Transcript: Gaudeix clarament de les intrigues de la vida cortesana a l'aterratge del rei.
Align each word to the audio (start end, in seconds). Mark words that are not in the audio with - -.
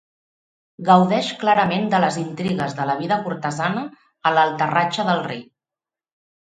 Gaudeix 0.87 1.29
clarament 1.43 1.85
de 1.93 2.01
les 2.05 2.19
intrigues 2.23 2.73
de 2.81 2.89
la 2.93 2.97
vida 3.05 3.21
cortesana 3.29 3.85
a 4.31 4.37
l'aterratge 4.39 5.11
del 5.13 5.27
rei. 5.33 5.51